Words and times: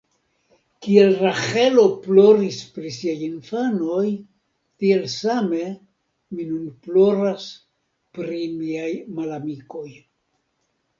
Kiel 0.85 1.11
Raĥelo 1.25 1.83
ploris 2.05 2.57
pri 2.77 2.93
siaj 2.95 3.17
infanoj, 3.27 4.07
tiel 4.85 5.07
same 5.19 5.63
mi 5.69 6.49
nun 6.51 6.67
ploras 6.89 7.49
pri 8.19 8.45
miaj 8.59 8.93
malamikoj. 9.21 9.89